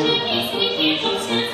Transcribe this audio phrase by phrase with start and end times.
[0.00, 1.47] Thank you.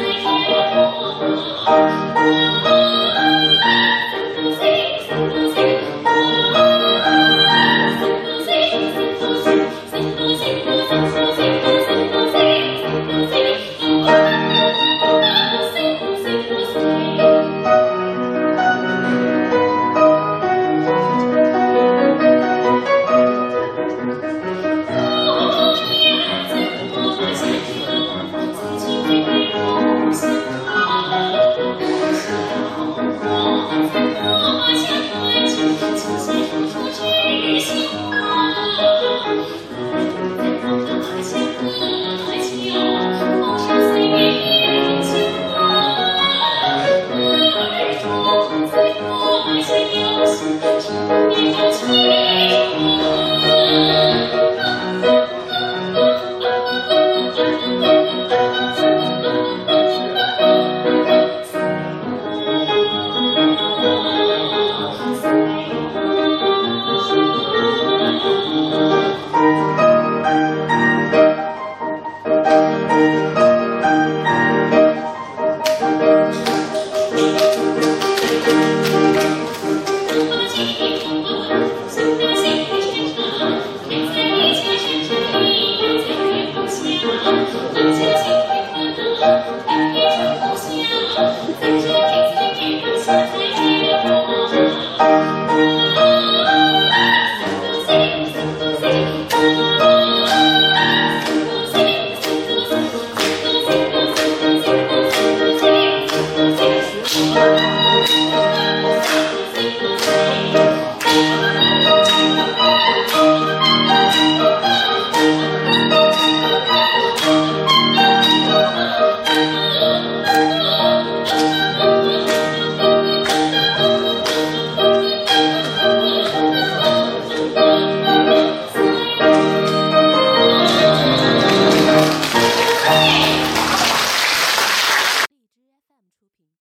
[81.50, 81.73] Lord.